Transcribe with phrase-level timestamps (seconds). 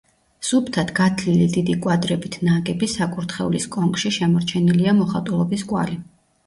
[0.47, 6.03] სუფთად გათლილი დიდი კვადრებით ნაგები, საკურთხევლის კონქში შემორჩენილია მოხატულობის კვალი.